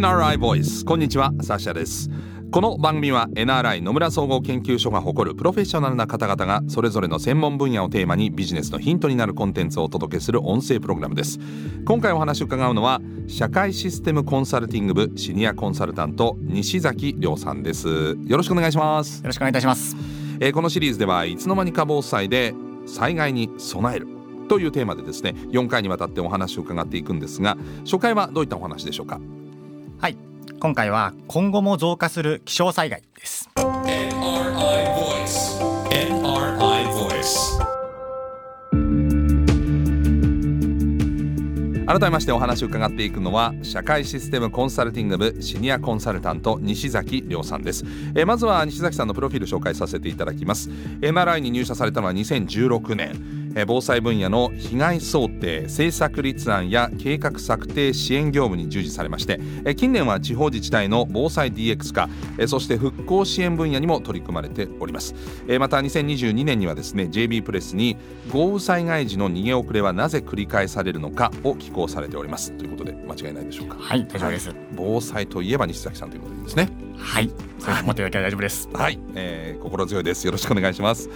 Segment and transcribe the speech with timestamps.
[0.00, 0.82] NRI ボイス。
[0.82, 2.08] こんにちはサッシャです。
[2.50, 11.38] この番組は NRI 野村総合研究所が誇るプロフェッショナルな方々がそれぞれの専門分野をテーマにビジネスのヒントになるコンテンツをお届けする音声プログラムです。
[11.84, 18.16] 今回お話を伺うのは社会システムコンサルティング部シニアコンサルタント西崎亮さんです。
[18.24, 19.18] よろしくお願いします。
[19.18, 19.94] よろしくお願いいたします。
[20.40, 22.54] えーこのシリーズではいつの間にか防災で
[22.86, 24.08] 災害に備える。
[24.48, 29.20] というテーマでですね4回にわたってお話を伺っていくんですが初回はどういったお話でしょうか？
[30.00, 30.16] はい。
[30.60, 33.50] 今回は今後も増加する気象災害です。
[33.56, 35.60] NRI Voice.
[35.90, 37.60] NRI Voice.
[41.86, 50.70] 改めましてお話を伺っていくのは社会システムコンサルティング部シニアコンサルタント西崎亮さんです、えーまずは西崎さんのプロフィール紹介させていただきます。
[51.00, 65.14] NRI に入社されたのは2016年えー防災分野の被害想定政策立案や計画策定支援業務に従事されましてえー近年は地方自治体の防災 DX 化えーそして復興支援分野にも取り組まれております。
[65.48, 67.96] えーまた2022年にはですね JB プレスに
[68.32, 72.52] 豪雨災害時の逃げ遅れはなぜ繰り返されるのかを寄稿されております。
[72.52, 73.76] ということで間違いないでしょうか？
[73.78, 74.54] はい大丈夫です。
[74.76, 76.68] 防災といえば西崎さんということですね。
[76.96, 77.30] はい。
[77.58, 78.68] そう思っていただければ大丈夫です。
[78.72, 80.24] はい、えー心強いです。
[80.26, 81.08] よろしくお願いします。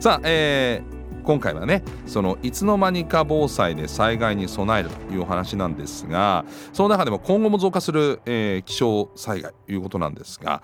[0.00, 10.62] さあ、えー今回はねそのいつの間にか防災で災害に備えるというお話なんですがその中でも今後も増加する、えー気象災害ということなんですが、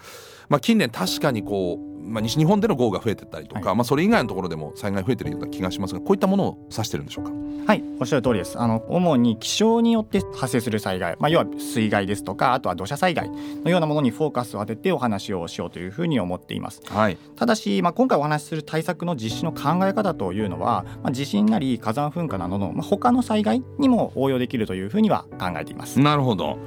[0.48, 7.32] まあ、近年確かにこう、まあ、西日本での豪雨が増えてったりとか、はまあ、それ以外のところでも災害増えてるような気がしますがこういったものを指してるんでしょうか
[7.66, 26.00] はいおっしゃる通りですあの主に気象によって発生する災害まあ要は水害ですとかあとは土砂災害のようなものにフォーカスを当ててお話をしようというふうに思っていますはいただし、まあ、今回お話しする対策の実施の考え方というのは、まあ、地震なり火山噴火などの、まあ、他の災害にも応用できるというふうには考えています。
[26.00, 26.58] なるほど。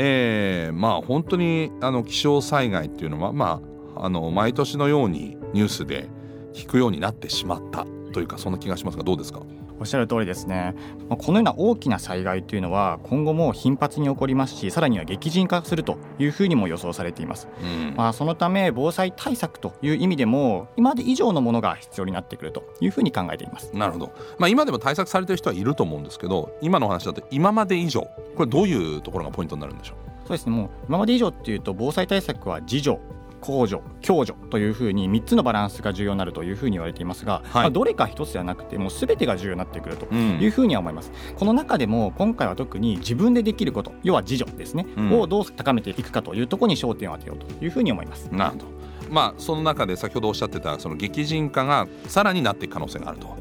[0.00, 6.08] えー、まあ本当にあの気象災害っていうのはまああの毎年のようにニュースで
[6.52, 9.42] 聞くようになってしまったというかそんな気がしますがどうですか？
[9.80, 10.74] おっしゃる通りですね。
[11.08, 17.94] まあこのような大きな災害というのは今後も頻発に起こりますしさらには激甚化するというふうにも予想されています、うん。
[17.96, 23.70] まあ、そのため防災対策という意味でも今まで以上のものが必要になってくるというふうに考えています。
[23.72, 24.12] なるほど。
[24.38, 28.00] まあ今でも対策されてる人はいると思うんですけど、今のお話だと今まで以上
[28.36, 30.56] これどういうところがポイントになるんでしょそうですね。
[30.56, 32.98] もう今まで以上っていうと防災対策は自助
[33.40, 40.08] 公助共助というふうに3つのバランスが重要になるというふうに言われていますが、まあどれか一つではなくてもう全てが重要になってくるとう。
[40.14, 48.64] うんいうふうには思いますこの中でも今回は特に自分でできること要は自助ですね、うんをどう高めていくかというところに焦点を当てようというふうに思いますなるほど。
[49.10, 53.36] まあその中で先ほどおっしゃってたその激甚化がさらになっていく可能性があると。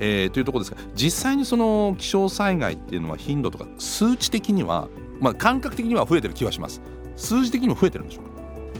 [0.00, 4.88] えーというところですが実際にその気象災害っていうのは頻度とか数値的には、
[5.18, 6.80] まあ、感覚的には増えてる気はします
[7.16, 8.37] 数字的にも増えてるんでしょうか？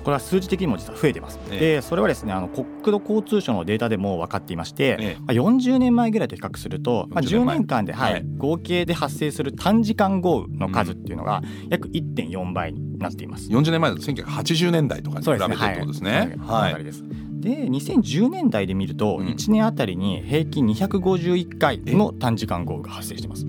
[0.08, 1.58] これは数字的にも実は増えています、ええ。
[1.58, 5.16] でそれはですねあの国土交通省のデータでも分かっていまして、ええ。
[5.20, 8.24] まあ、40年前ぐらいと比較すると、まあ、40 10前年間で、はいはい。
[8.38, 13.50] 合計で発生する短時間豪雨の数っていうのが約1.4倍になっています。
[13.50, 16.36] 40年前だと1980年代とかに比べてってことですね。
[16.38, 17.04] そのあたりです。
[17.40, 19.26] で2010年代で見るとうん。
[19.26, 23.44] 1年あたりに平均251回の短時間豪雨が発生しています。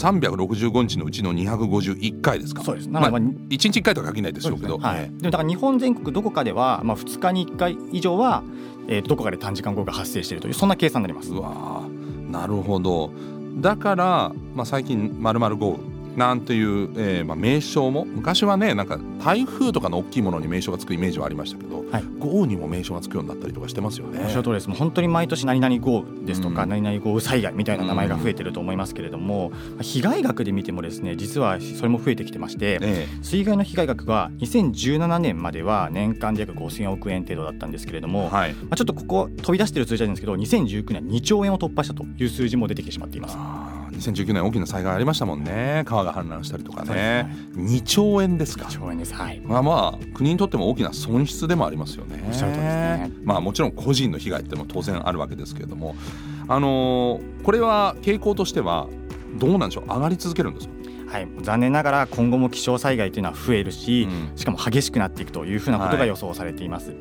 [0.00, 2.62] 365日のうちの251回ですか？
[2.62, 2.88] そうです。
[2.88, 4.78] まあなので、まあ1日1回とは限らないでしょうけど。
[4.78, 8.42] はい、でもだから日本全国どこかでは、まあ、2日に1回以上は、
[8.88, 11.40] えーどこかで短時間豪雨が発生しているというそんな計算になりますう。
[11.40, 13.10] わーなるほど。
[13.56, 15.89] だから、まあ、最近まるまる豪雨
[16.20, 22.04] なんていう、えーまあ、名称も昔はねなんか台風とかの大きいものに名称がつくイメージはありましたけど、はい。
[22.18, 24.20] 豪雨にも名称がつくようになったりとかしてますよね。
[24.22, 24.68] おっしゃる通りです。
[24.68, 26.68] もう本当に毎年何々豪雨ですとか、うん。
[26.68, 38.52] 何々豪雨災害みたいな名前が増えてると思いますけれども、被害額で見てもですね実はそれも増えてきてまして、え水害の被害額は2017年までは年間で約5000億円程度だったんですけれどえも、はい。
[38.52, 43.36] まあ、ちょっとここ飛び出してる数字なんですけど2019年2兆円を突破したという数字も出てきてしまっています。
[44.00, 45.82] あー2019年大きな災害ありましたもんね。
[45.86, 47.30] 川が氾濫したりとかね。
[47.54, 48.66] です2兆円ですか。
[48.66, 49.14] 2兆円です。
[49.14, 49.40] はい。
[49.44, 52.22] まあまあ国にとっても大きな損失でもありますよね。
[52.26, 53.10] おっしゃる通りですね。
[53.24, 55.94] まあもちろん個人の被害ってのも当然あるわけですけれども、
[56.48, 58.86] あのーこれは傾向としては
[59.38, 59.86] どうなんでしょう？
[59.86, 60.74] 上がり続けるんですか？
[61.10, 66.94] はい、残念ながら今後も気象災害というのは増えるし、うんしかも激しくなっていくというふうなことが予想されています。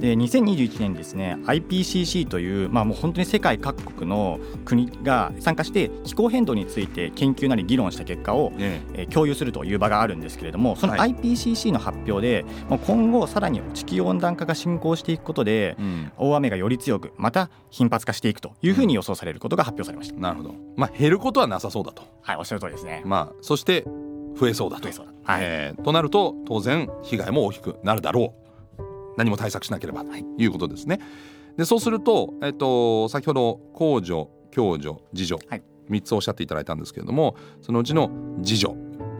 [0.00, 20.18] で2021年にですね IPCC という、まあ、もう本当に世界各国の国が参加して気候変動について研究なり議論した結果を、ええー共有するという場があるんですけれどもそのはい IPCC の発表で、もう今後さらに地球温暖化が進行していくことでえうん大雨がより強くまた頻発化していくというふうに予想されることが発表されました。
[20.18, 20.54] なるほど。
[20.76, 22.02] まあ減ることはなさそうだと。
[22.22, 23.02] はい、おっしゃる通りですね。
[23.04, 23.84] まあそして
[24.38, 24.92] 増えそうだと。
[24.92, 25.40] 増はい。
[25.42, 28.34] えーとなると当然被害も大きくなるだろ
[28.78, 28.82] う。
[29.16, 31.00] 何も対策しなければということですね。
[31.56, 35.62] でそうすると、えっと先ほど公助共助自助、はい。
[35.88, 38.08] 3つおっしゃっていただいたんですけれどもそのうちの
[38.38, 38.72] 自助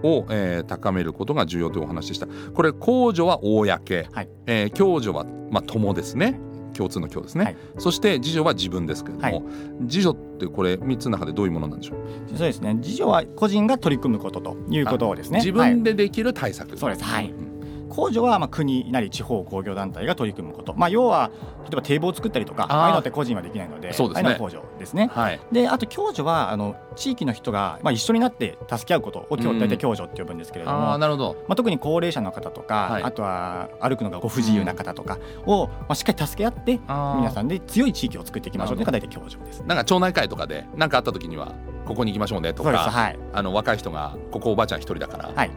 [0.02, 2.26] を、えー高めることが重要というお話でした。
[2.26, 4.28] これ公助は公、はい。
[4.46, 6.38] えー共助は、まあ、友ですね
[6.76, 7.56] 共通の共ですね、はい。
[7.78, 9.42] そして自助は自分ですけれども、はい。
[9.82, 11.98] 自助ってこれ3つの中でどういうものなんでしょう？
[12.30, 12.74] そうですね。
[12.74, 15.38] 自助は個人が取り組むことということですね。
[15.38, 17.04] 自分でできる対策、そうです。
[17.04, 17.28] はい。
[17.28, 17.45] ん
[17.88, 21.30] 控除はまあ国なり地方工業団体が取り組むこと、まあ、要は
[21.64, 22.76] 例えば堤防を作ったりとかあー。
[22.76, 24.28] ああいうのって個人はできないのでそうですね。
[24.28, 25.10] ああいうのは控除ですね。
[25.12, 25.40] はい。
[25.50, 29.26] であと共助はあの地域の人が、まあ、一緒になって助け合うこと。
[29.30, 31.36] を大体共助って呼ぶんですけれども、ああなるほど。
[31.48, 33.02] まあ、特に高齢者の方とか、はい。
[33.02, 39.60] あとは歩くのがご不自由な方とかを、まあ、しっかり助け合って皆さんんで強い地域を作っていきましょうというのが大体共助です。
[39.60, 41.54] なんか町内会とかで何かあった時には
[41.86, 42.84] ここに行きましょうねとそうです。
[42.84, 43.18] かはい。
[43.32, 45.50] あの若い人がここおばあちゃん一人だからはい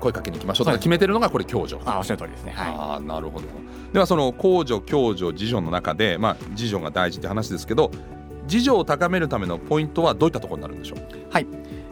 [0.00, 1.80] 声かけに行きましょうとか決めてるのがこれ共助。
[1.84, 2.52] あおっしゃる通りですね。
[2.56, 2.74] はい。
[2.74, 3.46] ああなるほど。
[3.92, 7.90] ではその公助共助自助の中でまあ自助が大事って話ですけど
[8.44, 10.98] 自助を高めるためのポイントはどういったところになるんでしょう？
[11.30, 11.46] はい。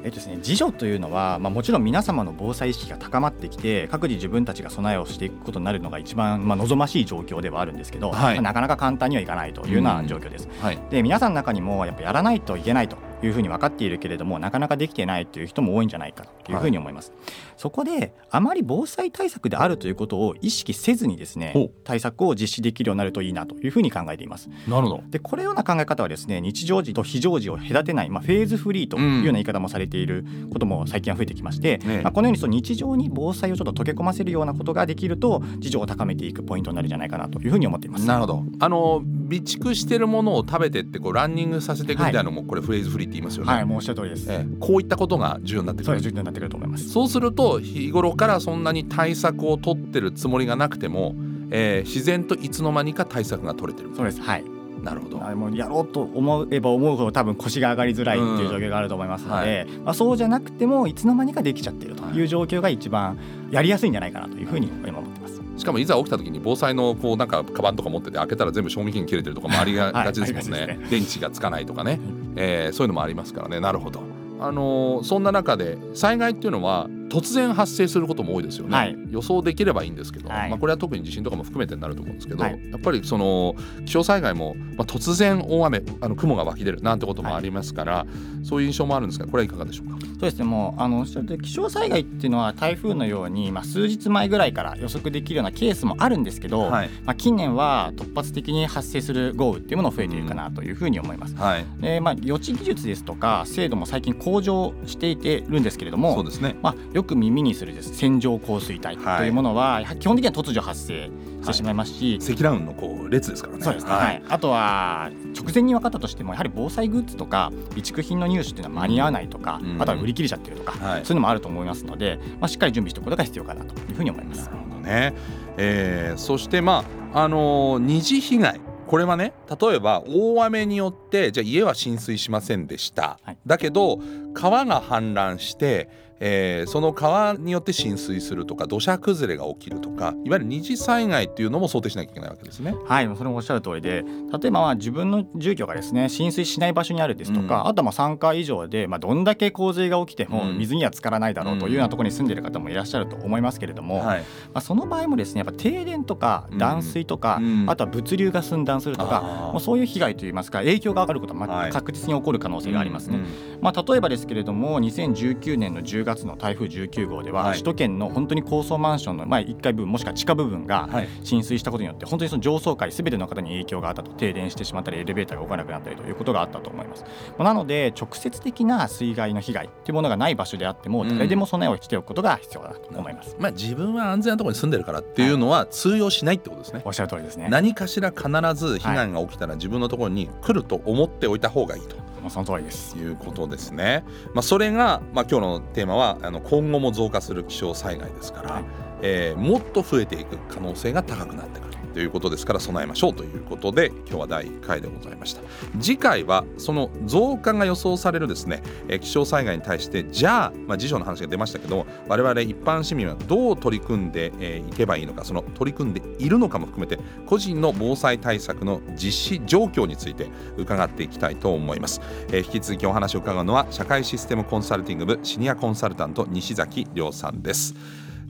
[0.05, 8.35] えっとですね、自助というのは、まあ、もちろん皆様の防災意識が高まってきて各自自分たちが備えをしていくことになるのが一番、まあ、望ましい状況ではあるんですけど、はい。
[8.37, 10.49] まあなかなか簡単にはいかないというような状況です。
[10.61, 10.79] はい。
[10.91, 17.13] で皆さんの中にもやっぱやらないといけないというふうに分かっているけれどもなかなかできてないという人も多いんじゃないかというふうに思います。
[17.57, 24.49] そこであまり防災対策であるということを意識せずにですね対策を実施できるようになるといいなというふうに考えています。
[24.69, 25.03] なるほど。
[25.09, 32.03] でこれような考え方はですね日常時と非常時を隔てない、まあ、フェーズフリーというような言い方もされていることも最近は増えてきまして、ね。
[32.03, 38.07] まあ、このようにその日常に防災をちょっと溶け込ませるようなことができると自助を高めていくポイントになるんじゃないかなというふうに思っています。
[38.07, 38.45] なるほど。
[38.61, 44.31] あの備蓄してるものを食べてってこうランニングさせていくみたいなのもこれフレーズフリーって言いますよね、はい、もうおっしゃる通りです。
[44.31, 44.57] ええ。
[44.61, 46.01] こういったことが重要になってくる
[46.39, 46.89] ってくると思います。
[46.89, 51.15] そうすると日頃からそんなに対策を取ってるつもりがなくても、
[51.51, 53.95] えー自然といつの間にか対策が取れてる。
[53.95, 54.21] そうです。
[54.21, 54.45] はい。
[54.83, 55.25] なるほど。
[55.25, 63.19] あもうやろうと思えば思うほど多分腰が上がりづらいっていう状況があると思いますので、まあそうじゃなくてもいつの間にかできちゃっているという状況が一番
[63.51, 65.43] やりやすいんじゃないかなというふうに今思ってます。
[65.57, 71.99] しかもいざ起きた時に防災のこうなんかカバンとか持ってて開けたら全部賞味期限切れてるとかもありがちですもんね,、ありがちです電池がつかないとかね、
[72.37, 73.59] えーそういうのもありますからね。
[73.59, 74.01] なるほど
[74.41, 78.97] あのそんな中で災害っていうのは突然発生することも多いですよね、はい。
[79.11, 80.51] 予想できればいいんですけど、はい。
[80.51, 82.71] まあ、これは特に地震とかも含めてになると思うんですけど、はい。
[82.71, 88.07] やっぱりその気象災害も、まあ、突然大雨あの雲が湧き出るなんてこともありますから、
[88.43, 89.99] そういう印象もあるんですがこれはいかがでしょうか？
[90.01, 90.45] そうですね。
[90.45, 96.89] もうあの気象災害っていうのは台風のように、まあ、数日前ぐらいから予測できるようなケースもあるんですけど、はい。
[97.05, 101.35] まあ、近年は突発的に発生する豪雨っていうものが増えているかなというふうに思います。
[101.37, 101.65] はい。
[101.81, 106.57] でまあ、予知技術ですとか精度も最近向上していてるんですけれどもそうですね。
[106.63, 107.95] まあ、よく耳にするです。
[107.95, 111.09] 線状降水帯というものは、基本的には突如発生
[111.43, 113.63] してしまいますし、積乱雲のこう列ですからね。
[113.63, 113.87] そうです。
[113.87, 114.23] ね、はい。
[114.29, 119.81] あとは直前に分かったとしてもやはり防災グッズとか備蓄品の入手っていうのは間に合わないとか、うん。
[119.81, 121.05] あとは売り切れちゃってるとか、はい。
[121.05, 124.47] そういうのもあると思いますので、まあ、しっかり準備しておくことが必要かなというふうに思います。
[124.47, 124.55] な。
[124.55, 125.15] るほどね、
[125.57, 128.61] えーそしてまああのー二次被害。
[128.89, 133.39] これはね例えば大雨によってじゃあ家は浸水しませんでした、はい。
[133.47, 134.01] だけど
[134.33, 142.75] 川が氾濫して、えーその川によって浸水するとか土砂崩れが起きるとかいわゆる二次災害っていうのも想定しなきゃいけないわけですね。
[142.87, 147.69] はい、それもおっしゃる通りで例えばまあ自分の住居がですね浸水しない場所にあるですとか、うん。
[147.69, 150.59] あとはまあ3階以上で、まあ、どんだけ洪水が起きてもうん。
[150.59, 156.59] 水には浸からないだろうというようなところに住んでいる方もいらっしゃると思いますけれども、はい、まあ、その場合もですねやっぱ停電とかうん。
[156.59, 157.65] 断水とか、うん。
[157.69, 163.19] あとは物流が寸断するとか、もうそういう被害といいますか影響があることは確実に起こる可能性がありますね。
[163.19, 177.05] うんまあ、例えばですけれども2019年の10月の台風19号では、はい首都圏の本当に高層マンションの、まあ、1階部分もしくは地下部分がはい浸水したことによって本当にその上層階すべての方に影響があったと停電してしまったりエレベーターが動かなくなったりということがあったと思います。
[177.37, 183.37] まあなので直接的な水害の被害というものがない場所であってもうん誰でも備えをしておくことが必要だと思います。
[183.39, 186.83] まあ、自分は安全なところに住んでるからっていうのは通用しないってことですね。
[186.85, 187.49] おっしゃる通りですね。
[187.51, 191.97] 何かしら必ず被害が起きたら自分のところに来ると思っておいた方がいいと。
[191.97, 192.97] もうその通りです。
[192.97, 194.05] いうことですね。
[194.35, 198.65] まあ、それが、まあ、今日のテーマはあの今後も増加する気象災害ですから、はい
[199.03, 201.68] えーもっと増えていく可能性が高くなってくる
[201.99, 205.43] ということですから備えましょうということで今日は第1回でございました。
[205.81, 227.75] 次回はその増加が予想されるですねえー気象災害に対してじゃあ、まあ、辞書の話が出ましたけども我々一般市民はどう取り組んでえーいけばいいのかその取り組んでいるのかも含めて個人の防災対策の実施状況について伺っていきたいと思います、えー引き続きお話を伺うのは社会システムコンサルティング部シニアコンサルタント西崎亮さんです。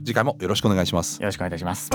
[0.03, 1.21] 次回もよろしくお願いします。
[1.21, 1.89] よろしくお願いいたします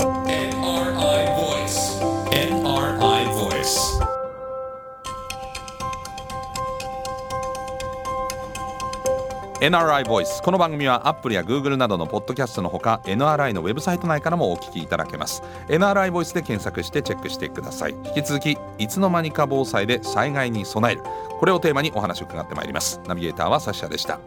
[9.61, 15.43] NRI ボイスこの番組はアップルや Google などのポッドキャストのほか NRI のウェブサイト内からもお聞きいただけます。
[15.69, 17.95] NRI ボイスで検索してチェックしてください。
[18.15, 21.03] 引き続きいつの間にか防災で災害に備える。
[21.39, 22.99] これをテーマにお話を伺ってまいります。
[23.07, 24.19] ナビゲーターはサッシャでした。